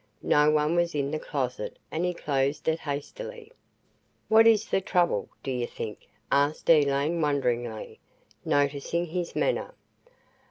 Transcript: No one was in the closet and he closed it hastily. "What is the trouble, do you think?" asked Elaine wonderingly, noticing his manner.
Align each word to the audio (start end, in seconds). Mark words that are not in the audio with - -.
No 0.23 0.49
one 0.49 0.75
was 0.75 0.95
in 0.95 1.11
the 1.11 1.19
closet 1.19 1.77
and 1.91 2.03
he 2.03 2.15
closed 2.15 2.67
it 2.67 2.79
hastily. 2.79 3.51
"What 4.29 4.47
is 4.47 4.65
the 4.65 4.81
trouble, 4.81 5.29
do 5.43 5.51
you 5.51 5.67
think?" 5.67 6.07
asked 6.31 6.71
Elaine 6.71 7.21
wonderingly, 7.21 7.99
noticing 8.43 9.05
his 9.05 9.35
manner. 9.35 9.75